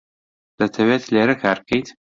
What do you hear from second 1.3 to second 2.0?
کار بکەیت؟